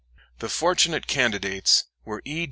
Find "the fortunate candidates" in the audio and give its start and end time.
0.39-1.83